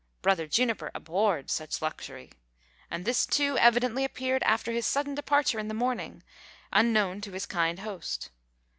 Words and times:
Brother 0.23 0.47
Juniper 0.47 0.89
abhorred 0.95 1.51
such 1.51 1.79
luxury. 1.79 2.31
And 2.89 3.05
this 3.05 3.23
too 3.27 3.55
evidently 3.59 4.03
appeared 4.03 4.41
after 4.41 4.71
his 4.71 4.87
sudden 4.87 5.13
departure 5.13 5.59
in 5.59 5.67
the 5.67 5.75
morning, 5.75 6.23
unknown 6.73 7.21
to 7.21 7.33
his 7.33 7.45
kind 7.45 7.77
host. 7.81 8.31